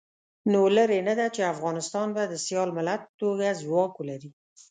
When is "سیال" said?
2.45-2.69